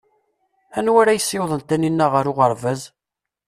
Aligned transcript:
Anwa 0.77 0.99
ara 1.01 1.17
yessiwḍen 1.17 1.61
Taninna 1.67 2.07
ɣer 2.07 2.25
uɣerbaz? 2.31 2.81